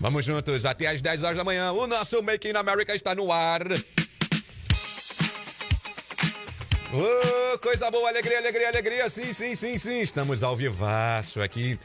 [0.00, 1.72] Vamos juntos até às 10 horas da manhã.
[1.72, 3.62] O nosso Making America está no ar.
[6.92, 9.08] Oh, coisa boa, alegria, alegria, alegria.
[9.10, 10.00] Sim, sim, sim, sim.
[10.00, 11.78] Estamos ao vivaço aqui.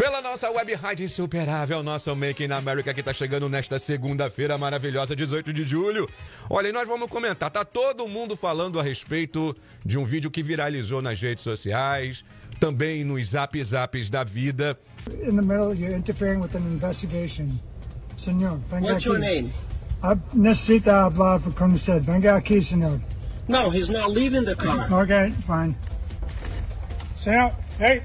[0.00, 5.52] Pela nossa web rádio insuperável, nosso Making America que está chegando nesta segunda-feira maravilhosa, 18
[5.52, 6.08] de julho.
[6.48, 7.50] Olha, e nós vamos comentar.
[7.50, 12.24] Tá todo mundo falando a respeito de um vídeo que viralizou nas redes sociais,
[12.58, 14.74] também nos zap zaps da vida.
[15.22, 17.48] In the middle, you're interfering with an investigation.
[18.16, 19.42] Senor, venga What's your aqui.
[19.42, 19.52] name?
[20.32, 22.00] Necesita hablar con usted.
[22.00, 22.98] Venga aquí, senor.
[23.48, 24.90] No, he's not leaving the car.
[25.02, 25.76] Okay, fine.
[27.18, 28.00] Senor, hey.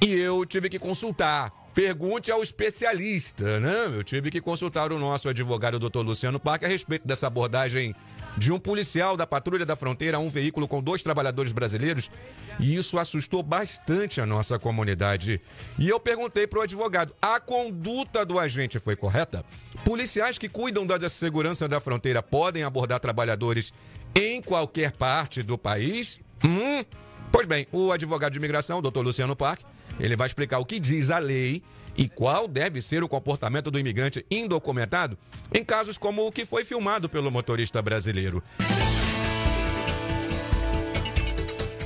[0.00, 1.52] E eu tive que consultar.
[1.74, 3.86] Pergunte ao especialista, né?
[3.94, 7.94] Eu tive que consultar o nosso advogado, doutor Luciano Parque, a respeito dessa abordagem
[8.36, 12.10] de um policial da Patrulha da Fronteira a um veículo com dois trabalhadores brasileiros.
[12.58, 15.38] E isso assustou bastante a nossa comunidade.
[15.78, 19.44] E eu perguntei para o advogado: a conduta do agente foi correta?
[19.84, 23.70] Policiais que cuidam da segurança da fronteira podem abordar trabalhadores
[24.14, 26.20] em qualquer parte do país?
[26.42, 26.82] Hum?
[27.30, 29.64] Pois bem, o advogado de imigração, doutor Luciano Parque,
[29.98, 31.62] ele vai explicar o que diz a lei
[31.96, 35.16] e qual deve ser o comportamento do imigrante indocumentado
[35.52, 38.42] em casos como o que foi filmado pelo motorista brasileiro.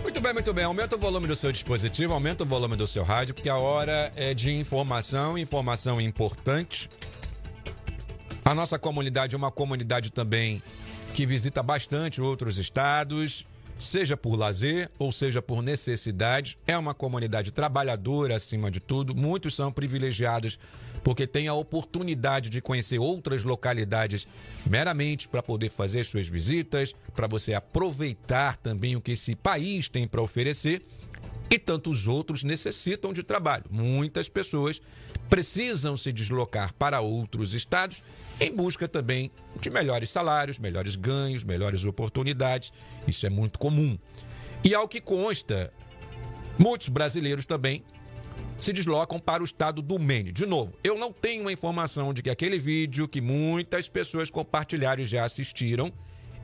[0.03, 0.65] Muito bem, muito bem.
[0.65, 4.13] Aumenta o volume do seu dispositivo, aumenta o volume do seu rádio, porque a hora
[4.17, 6.91] é de informação, informação importante.
[8.45, 10.63] A nossa comunidade é uma comunidade também
[11.15, 13.47] que visita bastante outros estados,
[13.81, 16.59] seja por lazer ou seja por necessidade.
[16.67, 19.15] É uma comunidade trabalhadora acima de tudo.
[19.15, 20.59] Muitos são privilegiados
[21.03, 24.27] porque têm a oportunidade de conhecer outras localidades
[24.67, 30.07] meramente para poder fazer suas visitas, para você aproveitar também o que esse país tem
[30.07, 30.83] para oferecer.
[31.53, 33.65] E tantos outros necessitam de trabalho.
[33.71, 34.81] Muitas pessoas
[35.31, 38.03] precisam se deslocar para outros estados
[38.41, 42.73] em busca também de melhores salários, melhores ganhos, melhores oportunidades.
[43.07, 43.97] Isso é muito comum.
[44.65, 45.73] E ao que consta,
[46.59, 47.85] muitos brasileiros também
[48.59, 50.33] se deslocam para o estado do Maine.
[50.33, 55.03] De novo, eu não tenho uma informação de que aquele vídeo que muitas pessoas compartilharam
[55.03, 55.91] e já assistiram,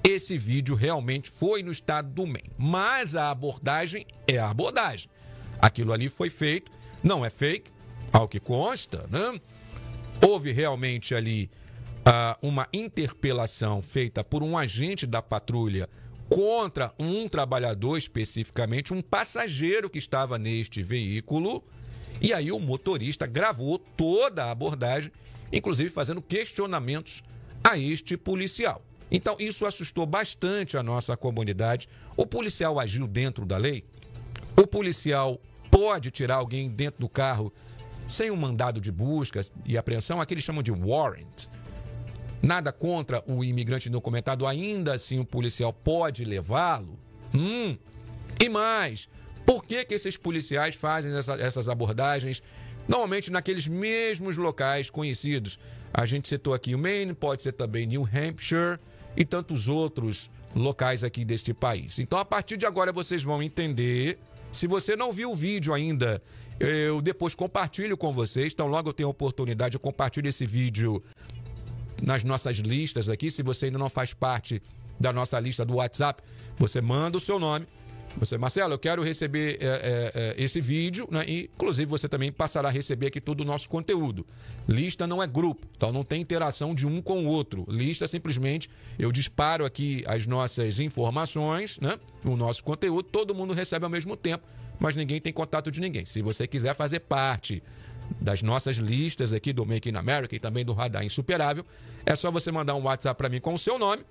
[0.02, 2.52] esse vídeo realmente foi no estado do Maine.
[2.56, 5.10] Mas a abordagem é a abordagem.
[5.60, 6.70] Aquilo ali foi feito,
[7.02, 7.70] não é fake,
[8.16, 9.38] ao que consta, né?
[10.26, 11.50] Houve realmente ali
[12.02, 15.86] ah, uma interpelação feita por um agente da patrulha
[16.26, 21.62] contra um trabalhador especificamente, um passageiro que estava neste veículo.
[22.18, 25.12] E aí o motorista gravou toda a abordagem,
[25.52, 27.22] inclusive fazendo questionamentos
[27.62, 28.82] a este policial.
[29.10, 31.86] Então isso assustou bastante a nossa comunidade.
[32.16, 33.84] O policial agiu dentro da lei?
[34.56, 35.38] O policial
[35.70, 37.52] pode tirar alguém dentro do carro
[38.06, 41.46] sem um mandado de busca e apreensão, aqui eles chamam de warrant.
[42.42, 46.98] Nada contra o imigrante indocumentado, ainda assim o policial pode levá-lo?
[47.34, 47.76] Hum.
[48.38, 49.08] E mais,
[49.44, 52.42] por que, que esses policiais fazem essa, essas abordagens
[52.86, 55.58] normalmente naqueles mesmos locais conhecidos?
[55.92, 58.78] A gente citou aqui o Maine, pode ser também New Hampshire
[59.16, 61.98] e tantos outros locais aqui deste país.
[61.98, 64.18] Então, a partir de agora, vocês vão entender.
[64.52, 66.22] Se você não viu o vídeo ainda,
[66.58, 68.52] eu depois compartilho com vocês.
[68.52, 71.02] Então, logo eu tenho a oportunidade, eu compartilho esse vídeo
[72.02, 73.30] nas nossas listas aqui.
[73.30, 74.62] Se você ainda não faz parte
[74.98, 76.22] da nossa lista do WhatsApp,
[76.58, 77.66] você manda o seu nome.
[78.18, 81.22] Você, Marcelo, eu quero receber é, é, é, esse vídeo, né?
[81.28, 84.26] E, inclusive, você também passará a receber aqui todo o nosso conteúdo.
[84.66, 87.66] Lista não é grupo, então não tem interação de um com o outro.
[87.68, 91.98] Lista simplesmente eu disparo aqui as nossas informações, né?
[92.24, 94.46] O nosso conteúdo, todo mundo recebe ao mesmo tempo,
[94.78, 96.04] mas ninguém tem contato de ninguém.
[96.04, 97.62] Se você quiser fazer parte
[98.20, 101.64] das nossas listas aqui do Make in America e também do Radar Insuperável,
[102.04, 104.04] é só você mandar um WhatsApp para mim com o seu nome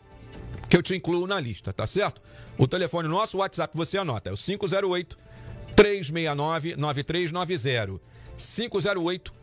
[0.69, 2.21] que eu te incluo na lista, tá certo?
[2.57, 5.17] O telefone nosso, o WhatsApp, você anota, é o 508
[5.75, 8.01] 369 9390.
[8.37, 9.33] 508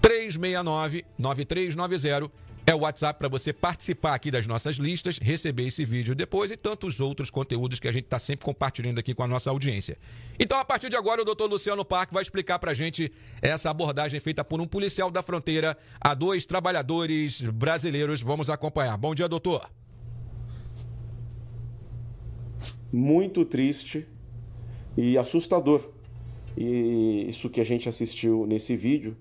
[0.00, 2.30] 369 9390
[2.66, 6.56] é o WhatsApp para você participar aqui das nossas listas, receber esse vídeo depois e
[6.56, 9.98] tantos outros conteúdos que a gente está sempre compartilhando aqui com a nossa audiência.
[10.38, 13.12] Então, a partir de agora, o doutor Luciano Parque vai explicar para a gente
[13.42, 18.22] essa abordagem feita por um policial da fronteira a dois trabalhadores brasileiros.
[18.22, 18.96] Vamos acompanhar.
[18.96, 19.68] Bom dia, doutor.
[22.92, 24.06] muito triste
[24.96, 25.90] e assustador.
[26.56, 29.16] E isso que a gente assistiu nesse vídeo,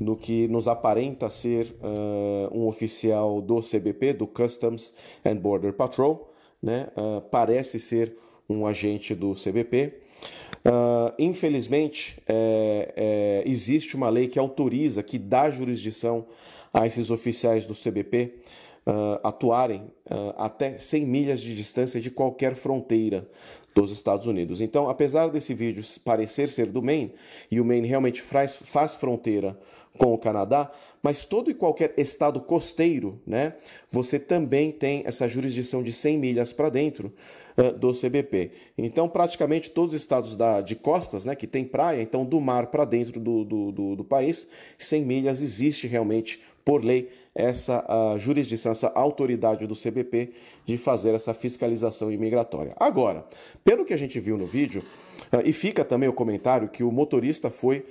[0.00, 4.92] no que nos aparenta ser uh, um oficial do CBP, do Customs
[5.24, 6.88] and Border Patrol, né?
[6.96, 8.16] Uh, parece ser
[8.48, 9.94] um agente do CBP.
[10.64, 16.26] Uh, infelizmente, é, é, existe uma lei que autoriza, que dá jurisdição
[16.72, 18.34] a esses oficiais do CBP
[19.22, 19.92] atuarem
[20.38, 23.28] até 100 milhas de distância de qualquer fronteira
[23.82, 24.60] dos Estados Unidos.
[24.60, 27.12] Então, apesar desse vídeo parecer ser do Maine,
[27.50, 29.58] e o Maine realmente faz, faz fronteira
[29.96, 30.70] com o Canadá,
[31.02, 33.54] mas todo e qualquer estado costeiro, né,
[33.90, 37.12] você também tem essa jurisdição de 100 milhas para dentro
[37.56, 38.52] uh, do CBP.
[38.76, 42.68] Então, praticamente todos os estados da, de costas, né, que tem praia, então do mar
[42.68, 47.84] para dentro do, do, do, do país, 100 milhas existe realmente por lei essa
[48.18, 50.32] jurisdição, essa autoridade do CBP
[50.64, 52.74] de fazer essa fiscalização imigratória.
[52.78, 53.24] Agora,
[53.64, 54.82] pelo que a gente viu no vídeo,
[55.32, 57.84] uh, e fica também o comentário que o motorista foi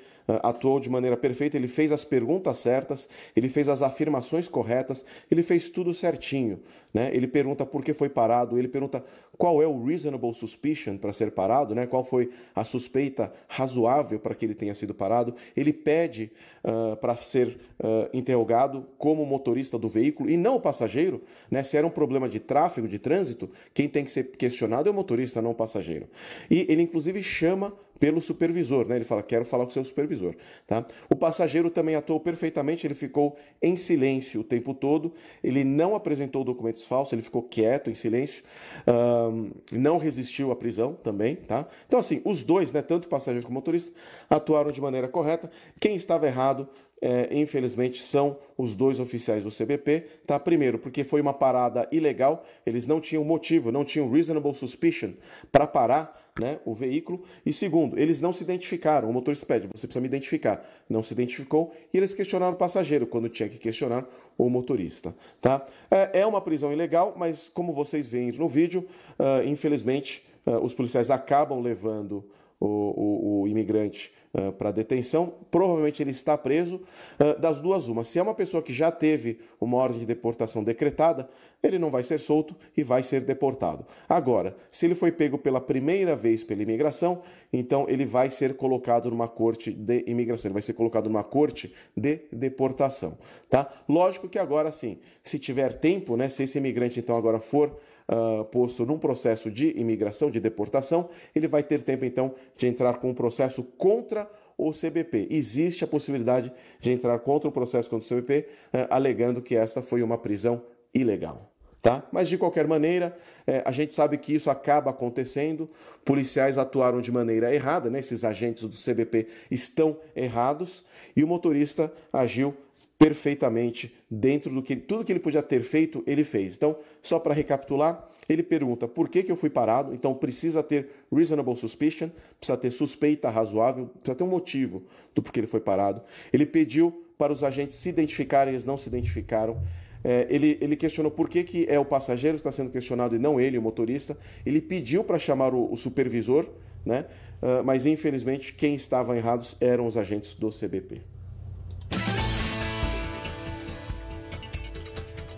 [0.43, 5.41] atuou de maneira perfeita, ele fez as perguntas certas, ele fez as afirmações corretas, ele
[5.41, 6.59] fez tudo certinho.
[6.97, 7.11] Né?
[7.13, 9.05] Ele pergunta por que foi parado, ele pergunta
[9.37, 11.85] qual é o reasonable suspicion para ser parado, né?
[11.85, 15.35] qual foi a suspeita razoável para que ele tenha sido parado.
[15.55, 16.31] Ele pede
[16.63, 21.21] uh, para ser uh, interrogado como motorista do veículo e não o passageiro.
[21.51, 21.61] Né?
[21.61, 24.95] Se era um problema de tráfego, de trânsito, quem tem que ser questionado é o
[24.95, 26.07] motorista, não o passageiro.
[26.49, 28.95] E ele, inclusive, chama pelo supervisor, né?
[28.95, 30.35] Ele fala, quero falar com o seu supervisor,
[30.65, 30.85] tá?
[31.09, 35.13] O passageiro também atuou perfeitamente, ele ficou em silêncio o tempo todo,
[35.43, 38.43] ele não apresentou documentos falsos, ele ficou quieto, em silêncio,
[38.87, 41.67] um, não resistiu à prisão também, tá?
[41.85, 43.91] Então, assim, os dois, né, tanto passageiro como motorista,
[44.29, 45.51] atuaram de maneira correta.
[45.79, 46.67] Quem estava errado
[47.01, 50.05] é, infelizmente, são os dois oficiais do CBP.
[50.25, 50.39] Tá?
[50.39, 55.11] Primeiro, porque foi uma parada ilegal, eles não tinham motivo, não tinham reasonable suspicion
[55.51, 57.23] para parar né, o veículo.
[57.45, 59.09] E segundo, eles não se identificaram.
[59.09, 60.67] O motorista pede, você precisa me identificar.
[60.89, 64.07] Não se identificou e eles questionaram o passageiro quando tinha que questionar
[64.37, 65.15] o motorista.
[65.41, 65.65] Tá?
[65.89, 68.87] É, é uma prisão ilegal, mas como vocês veem no vídeo,
[69.19, 72.25] uh, infelizmente, uh, os policiais acabam levando
[72.59, 75.33] o, o, o imigrante uh, para detenção.
[75.51, 76.81] Provavelmente ele está preso.
[77.19, 78.03] Uh, das duas, uma.
[78.03, 81.29] Se é uma pessoa que já teve uma ordem de deportação decretada,
[81.61, 83.85] ele não vai ser solto e vai ser deportado.
[84.07, 87.21] Agora, se ele foi pego pela primeira vez pela imigração,
[87.51, 91.73] então ele vai ser colocado numa corte de imigração, ele vai ser colocado numa corte
[91.95, 93.17] de deportação.
[93.49, 93.71] Tá?
[93.87, 97.77] Lógico que agora sim, se tiver tempo, né, se esse imigrante então agora for
[98.07, 102.99] uh, posto num processo de imigração, de deportação, ele vai ter tempo então de entrar
[102.99, 105.27] com um processo contra o CBP.
[105.29, 109.81] Existe a possibilidade de entrar contra o processo contra o CBP, uh, alegando que esta
[109.81, 110.63] foi uma prisão
[110.93, 111.51] ilegal.
[111.81, 112.03] Tá?
[112.11, 113.15] Mas de qualquer maneira,
[113.45, 115.69] é, a gente sabe que isso acaba acontecendo.
[116.03, 117.99] Policiais atuaram de maneira errada, né?
[117.99, 120.83] esses agentes do CBP estão errados
[121.15, 122.53] e o motorista agiu
[122.97, 126.55] perfeitamente dentro do que tudo que ele podia ter feito, ele fez.
[126.55, 130.89] Então, só para recapitular, ele pergunta por que, que eu fui parado, então precisa ter
[131.11, 132.09] reasonable suspicion,
[132.39, 134.83] precisa ter suspeita razoável, precisa ter um motivo
[135.13, 136.01] do porquê ele foi parado.
[136.33, 139.61] Ele pediu para os agentes se identificarem, eles não se identificaram.
[140.03, 143.19] É, ele, ele, questionou por que, que é o passageiro que está sendo questionado e
[143.19, 144.17] não ele, o motorista.
[144.45, 146.47] Ele pediu para chamar o, o, supervisor,
[146.85, 147.05] né?
[147.41, 151.01] Uh, mas infelizmente quem estava errados eram os agentes do CBP.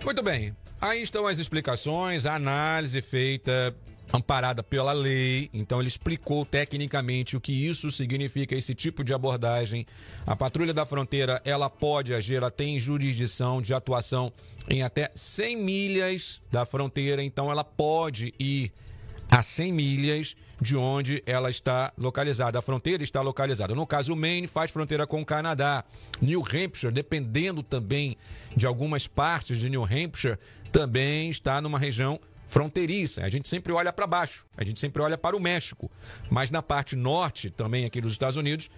[0.10, 0.56] Muito bem.
[0.82, 3.76] Aí estão as explicações, a análise feita
[4.12, 5.52] amparada pela lei.
[5.54, 9.86] Então ele explicou tecnicamente o que isso significa, esse tipo de abordagem.
[10.26, 14.34] A patrulha da fronteira, ela pode agir, ela tem jurisdição de atuação
[14.68, 18.72] em até 100 milhas da fronteira, então ela pode ir
[19.40, 22.60] a 100 milhas de onde ela está localizada.
[22.60, 23.74] A fronteira está localizada.
[23.74, 25.86] No caso, o Maine faz fronteira com o Canadá.
[26.22, 28.18] New Hampshire, dependendo também
[28.56, 30.38] de algumas partes de New Hampshire,
[30.74, 32.20] também está numa região
[32.50, 33.22] fronteiriça.
[33.22, 35.90] A gente sempre olha para baixo, a gente sempre olha para o México.
[36.30, 38.70] Mas na parte norte, também aqui dos Estados Unidos,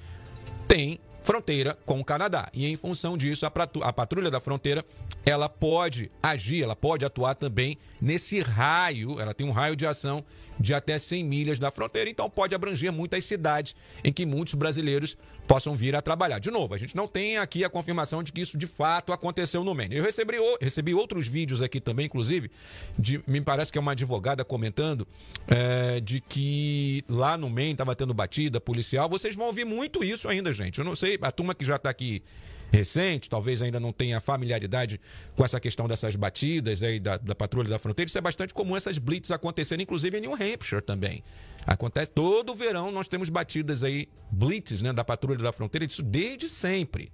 [0.67, 2.49] tem fronteira com o Canadá.
[2.53, 4.83] E em função disso, a patrulha da fronteira,
[5.25, 10.23] ela pode agir, ela pode atuar também nesse raio, ela tem um raio de ação
[10.59, 15.17] de até 100 milhas da fronteira, então pode abranger muitas cidades em que muitos brasileiros
[15.47, 16.39] possam vir a trabalhar.
[16.39, 19.63] De novo, a gente não tem aqui a confirmação de que isso de fato aconteceu
[19.63, 19.97] no Maine.
[19.97, 22.49] Eu recebi, recebi outros vídeos aqui também, inclusive,
[22.97, 25.07] de, me parece que é uma advogada comentando
[25.47, 29.09] é, de que lá no Maine estava tendo batida policial.
[29.09, 30.79] Vocês vão ouvir muito isso ainda, gente.
[30.79, 32.23] Eu não sei, a turma que já está aqui
[32.71, 34.99] recente, talvez ainda não tenha familiaridade
[35.35, 38.07] com essa questão dessas batidas aí da, da patrulha da fronteira.
[38.07, 41.21] Isso é bastante comum essas blitz acontecerem, inclusive em New Hampshire também.
[41.67, 46.47] Acontece todo verão, nós temos batidas aí, blitz, né, da patrulha da fronteira, isso desde
[46.47, 47.11] sempre.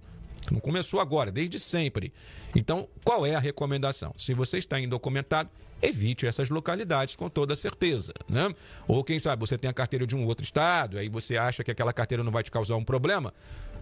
[0.52, 2.14] Não começou agora, desde sempre.
[2.56, 4.14] Então, qual é a recomendação?
[4.16, 5.50] Se você está indocumentado,
[5.82, 8.50] evite essas localidades com toda certeza, né?
[8.88, 11.72] Ou quem sabe você tem a carteira de um outro estado, aí você acha que
[11.72, 13.34] aquela carteira não vai te causar um problema,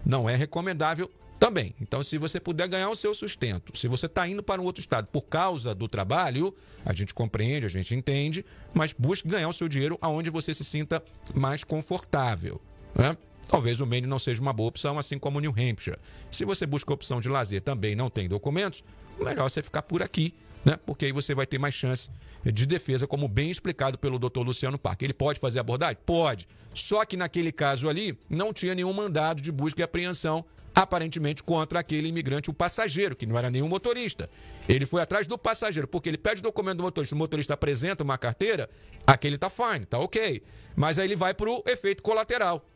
[0.06, 1.74] não é recomendável também.
[1.80, 4.80] Então, se você puder ganhar o seu sustento, se você está indo para um outro
[4.80, 9.52] estado por causa do trabalho, a gente compreende, a gente entende, mas busque ganhar o
[9.52, 11.02] seu dinheiro aonde você se sinta
[11.34, 12.60] mais confortável.
[12.94, 13.16] Né?
[13.48, 15.98] Talvez o Maine não seja uma boa opção, assim como o New Hampshire.
[16.30, 18.82] Se você busca a opção de lazer também não tem documentos,
[19.18, 20.34] melhor você ficar por aqui,
[20.66, 20.76] né?
[20.84, 22.10] Porque aí você vai ter mais chance
[22.44, 24.40] de defesa, como bem explicado pelo Dr.
[24.40, 25.04] Luciano Parque.
[25.04, 25.96] Ele pode fazer abordagem?
[26.04, 26.48] Pode.
[26.74, 30.44] Só que naquele caso ali não tinha nenhum mandado de busca e apreensão
[30.74, 34.28] aparentemente contra aquele imigrante, o passageiro, que não era nenhum motorista.
[34.68, 38.02] Ele foi atrás do passageiro, porque ele pede o documento do motorista, o motorista apresenta
[38.02, 38.68] uma carteira,
[39.06, 40.42] aquele tá fine, tá ok.
[40.74, 42.66] Mas aí ele vai para o efeito colateral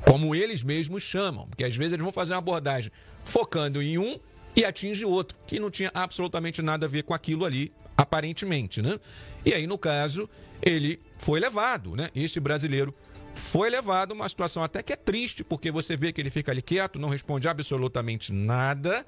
[0.00, 2.90] como eles mesmos chamam, porque às vezes eles vão fazer uma abordagem
[3.24, 4.18] focando em um
[4.58, 8.98] e atinge outro, que não tinha absolutamente nada a ver com aquilo ali, aparentemente, né?
[9.46, 10.28] E aí, no caso,
[10.60, 12.08] ele foi levado, né?
[12.12, 12.92] Este brasileiro
[13.32, 16.60] foi levado uma situação até que é triste, porque você vê que ele fica ali
[16.60, 19.06] quieto, não responde absolutamente nada,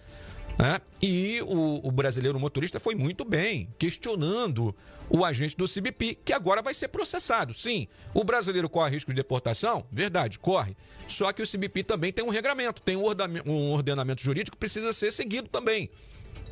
[0.61, 0.81] né?
[1.00, 4.75] E o, o brasileiro motorista foi muito bem, questionando
[5.09, 7.55] o agente do CBP, que agora vai ser processado.
[7.55, 9.85] Sim, o brasileiro corre risco de deportação?
[9.90, 10.76] Verdade, corre.
[11.09, 15.11] Só que o CBP também tem um regramento, tem um ordenamento jurídico que precisa ser
[15.11, 15.90] seguido também.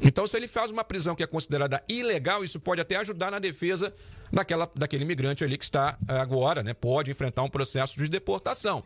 [0.00, 3.38] Então, se ele faz uma prisão que é considerada ilegal, isso pode até ajudar na
[3.38, 3.93] defesa
[4.33, 6.73] daquela, daquele imigrante ali que está eh, agora, né?
[6.73, 8.85] Pode enfrentar um processo de deportação.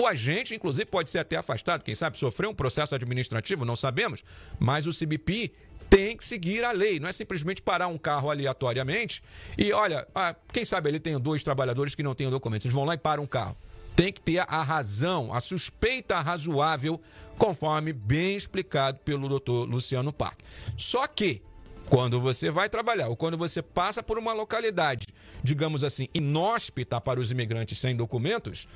[0.00, 4.24] O agente, inclusive, pode ser até afastado, quem sabe sofreu um processo administrativo, não sabemos,
[4.58, 5.52] mas o CBP
[5.90, 9.22] tem que seguir a lei, não é simplesmente parar um carro aleatoriamente
[9.58, 12.86] e, olha, ah, quem sabe ele tem dois trabalhadores que não têm documentos, eles vão
[12.86, 13.54] lá e param um carro.
[13.94, 16.98] Tem que ter a razão, a suspeita razoável,
[17.36, 20.42] conforme bem explicado pelo doutor Luciano Parque.
[20.78, 21.42] Só que,
[21.90, 25.08] quando você vai trabalhar ou quando você passa por uma localidade,
[25.44, 28.66] digamos assim, inóspita para os imigrantes sem documentos,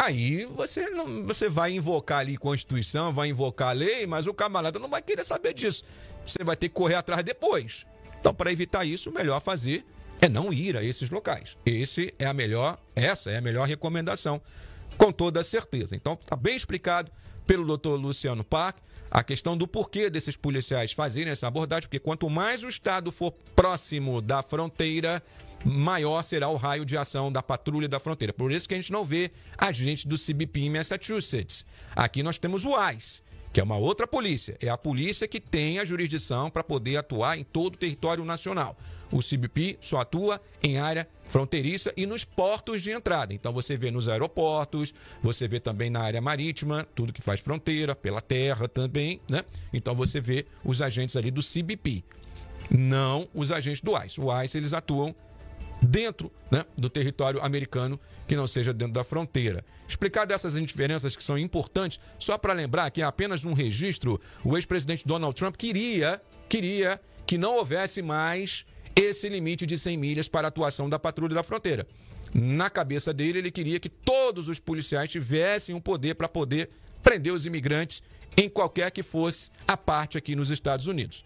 [0.00, 4.78] Aí você não, você vai invocar ali Constituição, vai invocar a lei, mas o camarada
[4.78, 5.84] não vai querer saber disso.
[6.24, 7.84] Você vai ter que correr atrás depois.
[8.18, 9.84] Então, para evitar isso, o melhor fazer
[10.18, 11.54] é não ir a esses locais.
[11.66, 14.40] Esse é a melhor, essa é a melhor recomendação,
[14.96, 15.94] com toda certeza.
[15.94, 17.12] Então, está bem explicado
[17.46, 18.80] pelo doutor Luciano Parque
[19.10, 23.32] a questão do porquê desses policiais fazerem essa abordagem, porque quanto mais o Estado for
[23.54, 25.22] próximo da fronteira,
[25.64, 28.32] maior será o raio de ação da patrulha da fronteira.
[28.32, 31.64] Por isso que a gente não vê agente do CBP em Massachusetts.
[31.94, 33.20] Aqui nós temos o ICE,
[33.52, 34.56] que é uma outra polícia.
[34.60, 38.76] É a polícia que tem a jurisdição para poder atuar em todo o território nacional.
[39.12, 43.34] O CBP só atua em área fronteiriça e nos portos de entrada.
[43.34, 47.94] Então você vê nos aeroportos, você vê também na área marítima, tudo que faz fronteira,
[47.94, 49.44] pela terra também, né?
[49.72, 52.04] Então você vê os agentes ali do CBP,
[52.70, 54.20] não os agentes do ICE.
[54.20, 55.14] O ICE eles atuam
[55.80, 59.64] dentro né, do território americano, que não seja dentro da fronteira.
[59.88, 65.06] Explicar dessas diferenças que são importantes, só para lembrar que apenas um registro, o ex-presidente
[65.06, 70.50] Donald Trump queria, queria que não houvesse mais esse limite de 100 milhas para a
[70.50, 71.86] atuação da patrulha da fronteira.
[72.32, 76.70] Na cabeça dele, ele queria que todos os policiais tivessem o um poder para poder
[77.02, 78.02] prender os imigrantes
[78.36, 81.24] em qualquer que fosse a parte aqui nos Estados Unidos,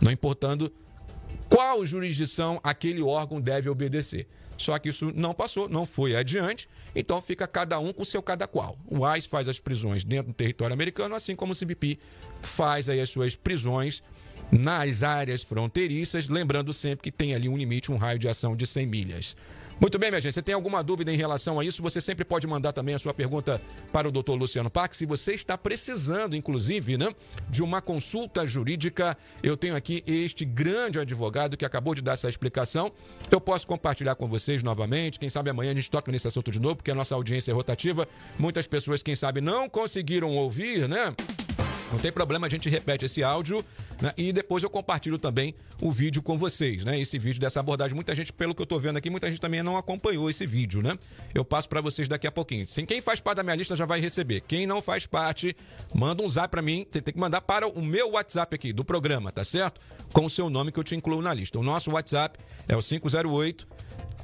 [0.00, 0.72] não importando
[1.48, 4.26] qual jurisdição aquele órgão deve obedecer.
[4.56, 8.22] Só que isso não passou, não foi adiante, então fica cada um com o seu
[8.22, 8.78] cada qual.
[8.86, 11.98] O ICE faz as prisões dentro do território americano, assim como o CBP
[12.40, 14.02] faz aí as suas prisões
[14.50, 18.66] nas áreas fronteiriças, lembrando sempre que tem ali um limite, um raio de ação de
[18.66, 19.36] 100 milhas.
[19.78, 20.32] Muito bem, minha gente.
[20.32, 21.82] Você tem alguma dúvida em relação a isso?
[21.82, 23.60] Você sempre pode mandar também a sua pergunta
[23.92, 24.96] para o doutor Luciano Pax.
[24.96, 27.14] Se você está precisando, inclusive, né,
[27.50, 32.28] de uma consulta jurídica, eu tenho aqui este grande advogado que acabou de dar essa
[32.28, 32.90] explicação.
[33.30, 35.20] Eu posso compartilhar com vocês novamente.
[35.20, 37.54] Quem sabe amanhã a gente toca nesse assunto de novo, porque a nossa audiência é
[37.54, 38.08] rotativa.
[38.38, 41.14] Muitas pessoas, quem sabe, não conseguiram ouvir, né?
[41.92, 43.64] Não tem problema, a gente repete esse áudio
[44.00, 44.12] né?
[44.16, 46.98] e depois eu compartilho também o vídeo com vocês, né?
[46.98, 47.94] Esse vídeo dessa abordagem.
[47.94, 50.82] Muita gente, pelo que eu tô vendo aqui, muita gente também não acompanhou esse vídeo,
[50.82, 50.98] né?
[51.34, 52.66] Eu passo para vocês daqui a pouquinho.
[52.66, 54.40] Sim, quem faz parte da minha lista já vai receber.
[54.40, 55.56] Quem não faz parte,
[55.94, 56.84] manda um zap para mim.
[56.90, 59.80] Você tem que mandar para o meu WhatsApp aqui do programa, tá certo?
[60.12, 61.58] Com o seu nome que eu te incluo na lista.
[61.58, 62.38] O nosso WhatsApp
[62.68, 63.66] é o 508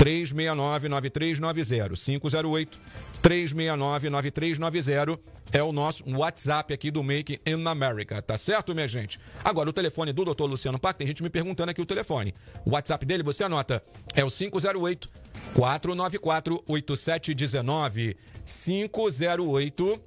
[0.02, 1.94] 369 9390.
[1.94, 2.78] 508
[3.22, 5.20] 369 9390
[5.52, 9.20] é o nosso WhatsApp aqui do Make in America, tá certo, minha gente?
[9.44, 10.44] Agora, o telefone do Dr.
[10.44, 12.34] Luciano Pac, tem gente me perguntando aqui o telefone.
[12.64, 13.80] O WhatsApp dele, você anota,
[14.12, 15.08] é o 508
[15.54, 20.00] 494 8719 508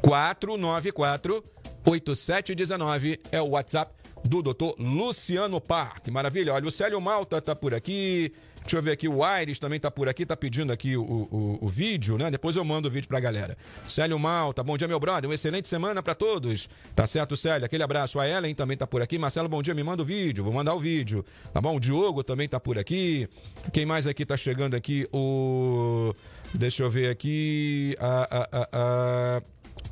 [0.00, 1.44] 494
[1.84, 3.92] 8719 é o WhatsApp
[4.24, 6.10] do doutor Luciano Parque.
[6.10, 6.54] Maravilha.
[6.54, 8.32] Olha, o Célio Malta tá por aqui.
[8.62, 11.58] Deixa eu ver aqui, o Aires também tá por aqui, tá pedindo aqui o, o,
[11.60, 12.30] o vídeo, né?
[12.30, 13.56] Depois eu mando o vídeo pra galera.
[13.86, 15.28] Célio Malta, bom dia, meu brother.
[15.28, 16.68] Uma excelente semana para todos.
[16.94, 17.66] Tá certo, Célio?
[17.66, 18.20] Aquele abraço.
[18.20, 19.18] A Ellen também tá por aqui.
[19.18, 20.44] Marcelo, bom dia, me manda o vídeo.
[20.44, 21.24] Vou mandar o vídeo.
[21.52, 21.76] Tá bom?
[21.76, 23.28] O Diogo também tá por aqui.
[23.72, 25.08] Quem mais aqui tá chegando aqui?
[25.12, 26.14] O.
[26.54, 27.96] Deixa eu ver aqui.
[27.98, 29.42] A, a, a.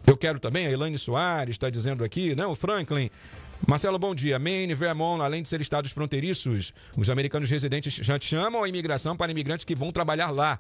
[0.06, 2.46] Eu quero também, a Elaine Soares está dizendo aqui, né?
[2.46, 3.10] O Franklin.
[3.68, 4.38] Marcelo, bom dia.
[4.38, 9.30] Maine, Vermont, além de ser estados fronteiriços, os americanos residentes já chamam a imigração para
[9.30, 10.58] imigrantes que vão trabalhar lá.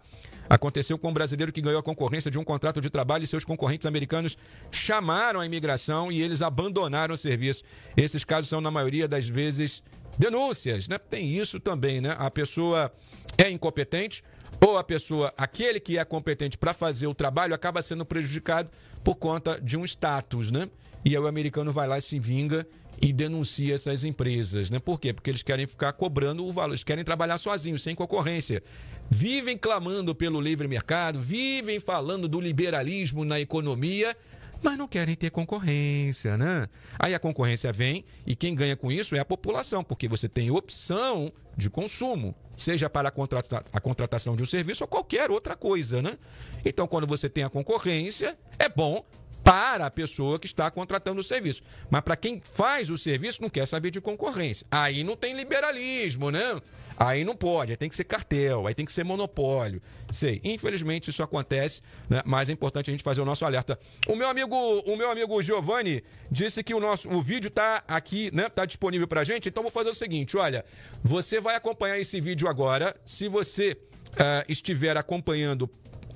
[0.48, 3.44] Aconteceu com um brasileiro que ganhou a concorrência de um contrato de trabalho e seus
[3.44, 4.36] concorrentes americanos
[4.70, 7.64] chamaram a imigração e eles abandonaram o serviço.
[7.96, 9.82] Esses casos são, na maioria das vezes,
[10.18, 10.98] denúncias, né?
[10.98, 12.14] Tem isso também, né?
[12.18, 12.92] A pessoa
[13.38, 14.22] é incompetente
[14.64, 18.70] ou a pessoa, aquele que é competente para fazer o trabalho, acaba sendo prejudicado
[19.02, 20.68] por conta de um status, né?
[21.02, 22.66] E aí o americano vai lá e se vinga
[23.00, 24.78] e denuncia essas empresas, né?
[24.78, 25.12] Por quê?
[25.12, 28.62] Porque eles querem ficar cobrando o valor, eles querem trabalhar sozinhos, sem concorrência.
[29.10, 34.14] Vivem clamando pelo livre mercado, vivem falando do liberalismo na economia,
[34.62, 36.66] mas não querem ter concorrência, né?
[36.98, 40.50] Aí a concorrência vem e quem ganha com isso é a população, porque você tem
[40.50, 45.56] opção de consumo, seja para a, contrata a contratação de um serviço ou qualquer outra
[45.56, 46.18] coisa, né?
[46.64, 49.04] Então, quando você tem a concorrência, é bom
[49.42, 51.62] para a pessoa que está contratando o serviço.
[51.90, 54.66] Mas para quem faz o serviço, não quer saber de concorrência.
[54.70, 56.60] Aí não tem liberalismo, né?
[56.96, 59.80] Aí não pode, aí tem que ser cartel, aí tem que ser monopólio.
[60.12, 61.80] Sei, infelizmente isso acontece,
[62.10, 62.20] né?
[62.26, 63.78] mas é importante a gente fazer o nosso alerta.
[64.06, 68.30] O meu amigo, o meu amigo Giovanni disse que o nosso o vídeo está aqui,
[68.34, 68.50] né?
[68.50, 69.48] Tá disponível pra gente.
[69.48, 70.62] Então vou fazer o seguinte, olha,
[71.02, 72.94] você vai acompanhar esse vídeo agora.
[73.02, 73.78] Se você
[74.10, 75.70] uh, estiver acompanhando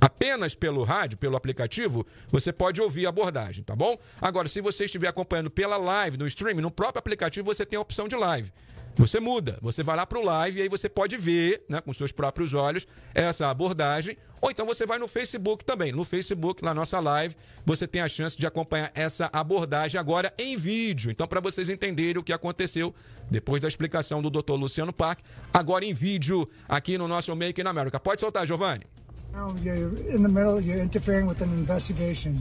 [0.04, 3.98] apenas pelo rádio, pelo aplicativo, você pode ouvir a abordagem, tá bom?
[4.20, 7.80] Agora, se você estiver acompanhando pela live, no streaming, no próprio aplicativo você tem a
[7.80, 8.52] opção de live.
[8.96, 11.92] Você muda, você vai lá para o live e aí você pode ver, né, com
[11.92, 14.16] seus próprios olhos, essa abordagem.
[14.40, 15.90] Ou então você vai no Facebook também.
[15.90, 17.34] No Facebook, na nossa live,
[17.64, 21.10] você tem a chance de acompanhar essa abordagem agora em vídeo.
[21.10, 22.94] Então, para vocês entenderem o que aconteceu
[23.30, 24.52] depois da explicação do Dr.
[24.52, 25.20] Luciano Park,
[25.52, 27.98] agora em vídeo aqui no nosso Make in America.
[27.98, 28.86] Pode soltar, Giovanni.
[29.34, 32.36] Now you're in the middle, you're interfering with an investigation.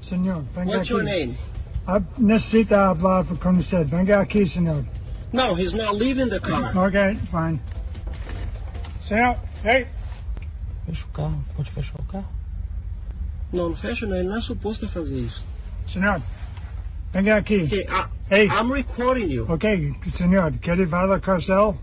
[0.00, 1.04] Senor, venga What's your aquí.
[1.26, 1.36] name?
[1.86, 3.86] Ah, Necesita hablar con usted.
[3.86, 4.84] Venga aquí, senor.
[5.32, 6.72] No, he's not leaving the car.
[6.86, 7.60] Okay, fine.
[9.00, 9.86] Senor, hey,
[10.86, 12.26] Fecha o carro, pode fechar o carro?
[13.52, 15.44] Não, não fecha não, ele não é suposto a fazer isso.
[15.86, 16.20] senor.
[17.12, 17.64] Venga aquí.
[17.64, 18.48] Okay, I, Hey.
[18.48, 19.44] I'm recording you.
[19.48, 19.64] Ok,
[20.08, 21.74] senor, ¿quiere ver la cárcel?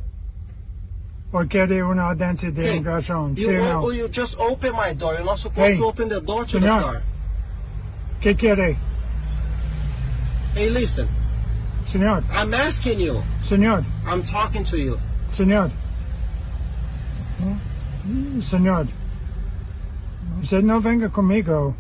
[1.32, 3.02] ¿O quiere una audiencia de Okay.
[3.36, 3.92] ¿Sí You, o o- no?
[3.92, 5.14] you just open my door.
[5.14, 5.78] You're not supposed Hey.
[5.78, 6.80] to open the door to Senor.
[6.80, 7.02] the car.
[8.22, 8.78] ¿Qué quiere?
[10.56, 11.08] Hey, listen.
[11.86, 13.22] Senor, I'm asking you.
[13.42, 15.00] senor, I'm talking to you.
[15.32, 15.70] senor.
[18.42, 18.88] Senor.
[20.42, 21.76] Usted no venga conmigo.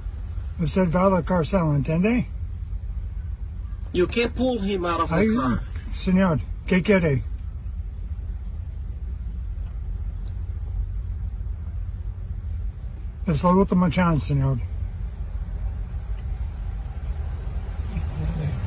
[0.62, 2.26] Usted va a la cárcel, ¿entiende?
[3.94, 5.62] You can't pull him out of the Ay, car.
[5.92, 7.24] senor, ¿qué quiere?
[13.30, 14.58] Es la última chance, senor.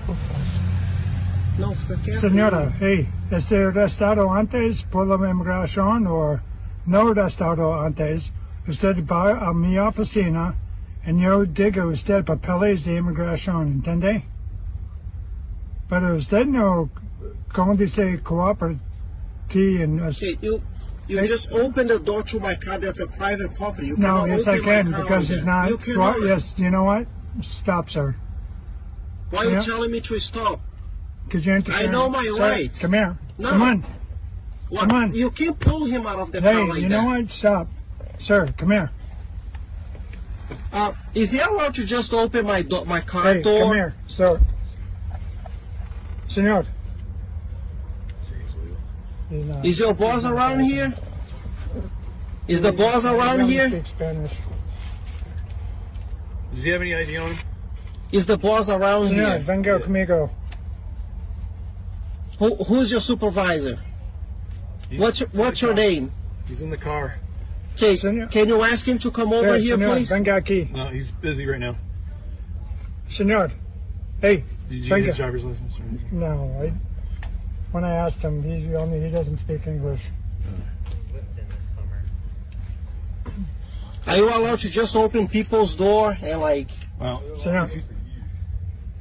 [0.08, 0.60] Eu faço.
[1.58, 2.20] Não, fica quieto.
[2.20, 6.38] Señora, hey, ¿este arrestado antes por la inmigración o
[6.86, 8.32] no arrestado antes?
[8.68, 10.54] Usted va a mi oficina
[11.04, 14.24] y yo digo a usted papeles de inmigración, ¿entiende?
[15.88, 16.88] Pero usted no,
[17.52, 18.76] como dice, coopera
[19.54, 20.38] en us- Okay,
[21.08, 21.26] you Hey.
[21.26, 22.78] just open the door to my car.
[22.78, 23.88] That's a private property.
[23.88, 25.68] You No, yes, I can because it's not.
[25.68, 26.18] You cannot.
[26.20, 27.06] Well, yes, you know what?
[27.40, 28.14] Stop, sir.
[29.30, 29.60] Why are you Yeah.
[29.60, 30.60] telling me to stop?
[31.24, 31.88] Because you're interfering.
[31.88, 32.78] I know my Sir, rights.
[32.78, 33.16] Come here.
[33.38, 33.50] No.
[33.50, 33.84] Come on.
[34.68, 34.88] What?
[34.88, 35.14] Come on.
[35.14, 37.02] You can't pull him out of the car Hey, like you that.
[37.02, 37.30] know what?
[37.30, 37.68] Stop.
[38.18, 38.90] Sir, come here.
[40.72, 43.60] Uh, is he allowed to just open my do- my car Hey, door?
[43.64, 44.40] come here, sir.
[46.28, 46.64] Senor.
[49.32, 50.92] He's not- Is your boss around here?
[52.48, 53.82] Is the boss around here?
[53.84, 54.34] Spanish.
[56.52, 57.36] Does he have any ID on him?
[58.10, 59.38] Is the boss around Senor, here?
[59.38, 60.30] venga conmigo.
[62.38, 63.78] Who, who's your supervisor?
[64.90, 66.12] He's What's your, what's your name?
[66.46, 67.14] He's in the car.
[67.76, 68.26] Okay, Senor.
[68.26, 70.08] can you ask him to come over Hey, here, senor, please?
[70.10, 70.70] venga aquí.
[70.72, 71.76] No, he's busy right now.
[73.08, 73.50] Senor.
[74.20, 75.06] Hey, Did you get venga.
[75.06, 75.78] his driver's license?
[75.78, 76.20] Or anything?
[76.20, 76.72] No, I,
[77.72, 80.02] when I asked him, he's only, he doesn't speak English.
[84.06, 86.68] Are you allowed to just open people's door and like?
[86.98, 87.70] Well, Senor,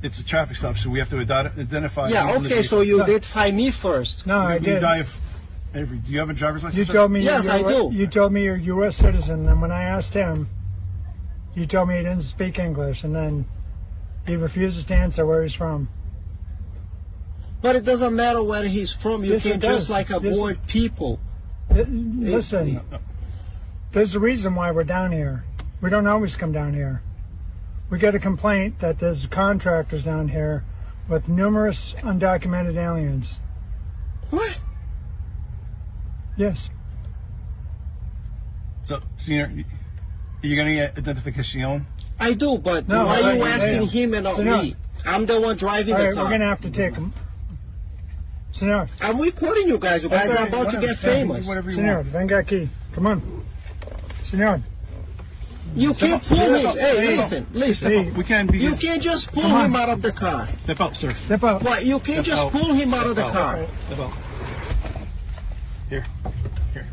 [0.04, 2.10] it's a traffic stop, so we have to ident- identify.
[2.10, 2.64] Yeah, who's in the okay.
[2.64, 3.04] So you No.
[3.04, 4.26] identify me first.
[4.28, 4.82] no, I We did.
[4.82, 5.04] die
[5.74, 5.98] every.
[5.98, 6.78] Do you have a driver's license?
[6.78, 6.94] You sir?
[6.94, 7.90] told me Yes, you're, I do.
[7.92, 8.96] You told me you're a U.S.
[8.96, 10.50] citizen, and when I asked him,
[11.56, 13.46] you told me he didn't speak English, and then
[14.28, 15.90] he refuses to answer where he's from.
[17.62, 19.24] But it doesn't matter where he's from.
[19.24, 19.90] You Yes, it can just does.
[19.90, 21.20] like Yes, avoid people.
[21.74, 22.82] Th- Listen,
[23.92, 25.44] there's a reason why we're down here.
[25.80, 27.02] We don't always come down here.
[27.90, 30.64] We get a complaint that there's contractors down here
[31.08, 33.40] with numerous undocumented aliens.
[34.30, 34.58] What?
[36.38, 36.72] Yes.
[38.84, 39.66] So, senior, you-
[40.42, 41.86] you got any identification?
[42.20, 44.64] I do, but No, why are you asking him and not Senor.
[44.64, 44.76] me?
[45.06, 46.24] I'm the one driving All the right, car.
[46.26, 47.12] we're gonna have to take him.
[48.52, 50.04] Senor, I'm recording you guys.
[50.04, 51.48] You guys are all right, about to get famous.
[51.48, 52.08] Whatever you senor, want.
[52.08, 52.70] venga aquí.
[52.94, 53.22] Come on.
[54.24, 54.62] Senor,
[55.76, 56.66] You can't pull Step him.
[56.68, 56.76] up.
[56.78, 57.18] Hey, Step up.
[57.18, 57.92] listen, listen.
[57.92, 58.12] Hey.
[58.12, 58.60] We can't be.
[58.60, 60.48] You can't just pull him out of the car.
[60.60, 61.14] Step out, sir.
[61.14, 61.64] step up.
[61.64, 61.86] What?
[61.86, 62.52] You can't just out.
[62.52, 63.66] pull him out of the Step car.
[63.88, 64.12] Step out.
[65.90, 66.04] Here.
[66.74, 66.86] Here.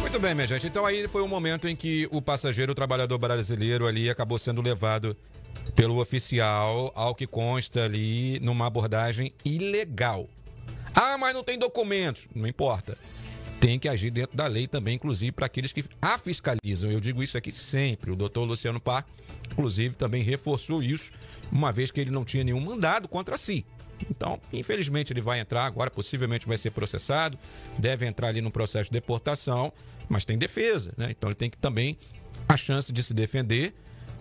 [0.00, 0.66] Muito bem, minha gente.
[0.66, 4.60] Então aí foi o momento em que o passageiro, o trabalhador brasileiro ali, acabou sendo
[4.60, 5.16] levado
[5.74, 10.28] pelo oficial, ao que consta ali, numa abordagem ilegal.
[10.94, 12.26] Ah, mas não tem documentos.
[12.34, 12.98] Não importa.
[13.58, 16.90] Tem que agir dentro da lei também, inclusive para aqueles que a fiscalizam.
[16.90, 18.10] Eu digo isso aqui sempre.
[18.10, 19.06] O doutor Luciano Par,
[19.50, 21.12] inclusive, também reforçou isso,
[21.50, 23.64] uma vez que ele não tinha nenhum mandado contra si.
[24.10, 27.38] Então, infelizmente, ele vai entrar agora, possivelmente vai ser processado,
[27.78, 29.72] deve entrar ali no processo de deportação,
[30.08, 31.08] mas tem defesa, né?
[31.10, 31.96] Então ele tem que também
[32.48, 33.74] a chance de se defender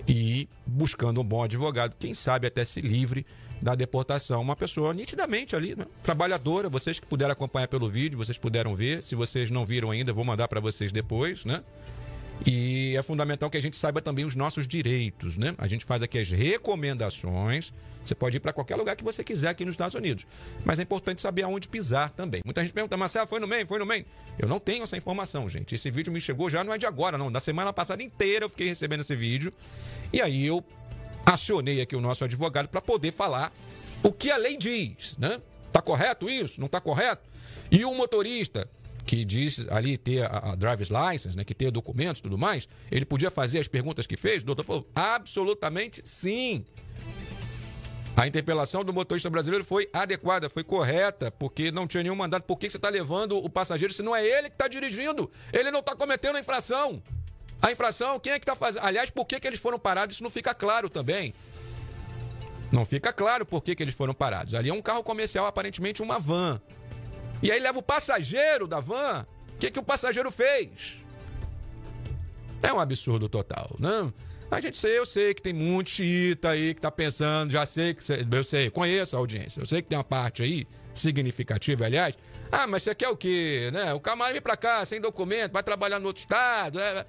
[0.07, 3.25] e buscando um bom advogado, quem sabe até se livre
[3.61, 4.41] da deportação.
[4.41, 5.85] Uma pessoa nitidamente ali, né?
[6.01, 10.11] trabalhadora, vocês que puderam acompanhar pelo vídeo, vocês puderam ver, se vocês não viram ainda,
[10.11, 11.63] vou mandar para vocês depois, né?
[12.45, 15.53] E é fundamental que a gente saiba também os nossos direitos, né?
[15.57, 17.71] A gente faz aqui as recomendações.
[18.03, 20.25] Você pode ir para qualquer lugar que você quiser aqui nos Estados Unidos.
[20.65, 22.41] Mas é importante saber aonde pisar também.
[22.43, 23.67] Muita gente pergunta, Marcelo, foi no Maine?
[23.67, 24.07] Foi no Maine?
[24.39, 25.75] Eu não tenho essa informação, gente.
[25.75, 27.31] Esse vídeo me chegou já não é de agora, não.
[27.31, 29.53] Da semana passada inteira eu fiquei recebendo esse vídeo.
[30.11, 30.63] E aí eu
[31.23, 33.53] acionei aqui o nosso advogado para poder falar
[34.01, 35.39] o que a lei diz, né?
[35.71, 36.59] Tá correto isso?
[36.59, 37.29] Não tá correto?
[37.71, 38.67] E o motorista
[39.05, 42.67] que diz ali ter a, a driver's license, né, que ter documentos e tudo mais,
[42.91, 44.43] ele podia fazer as perguntas que fez?
[44.43, 46.65] O doutor falou, absolutamente sim.
[48.15, 52.43] A interpelação do motorista brasileiro foi adequada, foi correta, porque não tinha nenhum mandado.
[52.43, 55.31] Por que você está levando o passageiro se não é ele que está dirigindo?
[55.51, 57.01] Ele não está cometendo a infração.
[57.61, 58.83] A infração, quem é que está fazendo?
[58.83, 60.15] Aliás, por que, que eles foram parados?
[60.15, 61.33] Isso não fica claro também.
[62.71, 64.53] Não fica claro por que, que eles foram parados.
[64.53, 66.61] Ali é um carro comercial, aparentemente uma van.
[67.41, 69.25] E aí leva o passageiro da van.
[69.53, 70.99] O que, que o passageiro fez?
[72.61, 74.11] É um absurdo total, né?
[74.49, 77.93] A gente sei, eu sei que tem muito xiita aí que tá pensando, já sei
[77.93, 82.17] que eu sei, conheço a audiência, eu sei que tem uma parte aí significativa, aliás.
[82.51, 83.93] Ah, mas você quer o quê, né?
[83.93, 87.05] O camarada vem pra cá sem documento, vai trabalhar no outro estado, é,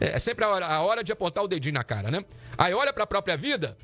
[0.00, 2.24] é sempre a hora, a hora de apontar o dedinho na cara, né?
[2.56, 3.76] Aí olha pra própria vida,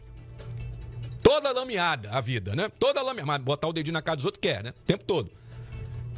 [1.22, 2.70] toda lameada a vida, né?
[2.78, 4.70] Toda lameada, mas botar o dedinho na cara dos outros quer, né?
[4.70, 5.30] O tempo todo.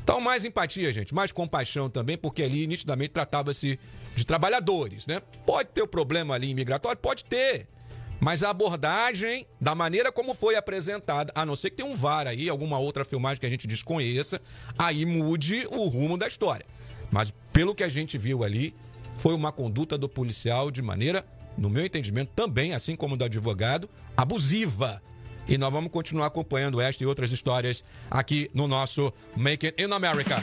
[0.05, 3.81] Então, mais empatia, gente, mais compaixão também, porque ali nitidamente tratava-se
[4.15, 5.23] de trabalhadores, né?
[5.47, 6.99] Pode ter o problema ali imigratório?
[6.99, 7.67] Pode ter.
[8.21, 12.27] Mas a abordagem, da maneira como foi apresentada, a não ser que tenha um VAR
[12.27, 14.43] aí, alguma outra filmagem que a gente desconheça,
[14.79, 16.67] aí mude o rumo da história.
[17.11, 18.75] Mas pelo que a gente viu ali,
[19.17, 21.25] foi uma conduta do policial de maneira,
[21.57, 25.03] no meu entendimento, também, assim como do advogado, abusiva.
[25.49, 29.93] E nós vamos continuar acompanhando esta e outras histórias aqui no nosso Make It in
[29.93, 30.43] America.